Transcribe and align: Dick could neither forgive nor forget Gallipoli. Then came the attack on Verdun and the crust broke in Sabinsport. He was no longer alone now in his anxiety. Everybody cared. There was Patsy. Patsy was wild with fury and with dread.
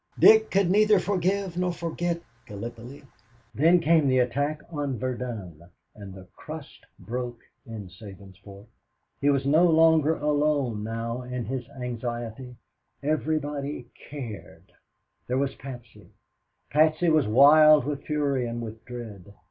Dick 0.17 0.49
could 0.49 0.71
neither 0.71 0.97
forgive 0.97 1.55
nor 1.57 1.71
forget 1.71 2.19
Gallipoli. 2.47 3.03
Then 3.53 3.79
came 3.79 4.07
the 4.07 4.17
attack 4.17 4.63
on 4.71 4.97
Verdun 4.97 5.61
and 5.93 6.11
the 6.15 6.27
crust 6.35 6.87
broke 6.97 7.41
in 7.67 7.87
Sabinsport. 7.87 8.65
He 9.19 9.29
was 9.29 9.45
no 9.45 9.69
longer 9.69 10.15
alone 10.15 10.83
now 10.83 11.21
in 11.21 11.45
his 11.45 11.69
anxiety. 11.69 12.55
Everybody 13.03 13.91
cared. 14.09 14.71
There 15.27 15.37
was 15.37 15.53
Patsy. 15.53 16.09
Patsy 16.71 17.09
was 17.09 17.27
wild 17.27 17.85
with 17.85 18.03
fury 18.03 18.47
and 18.47 18.59
with 18.59 18.83
dread. 18.85 19.35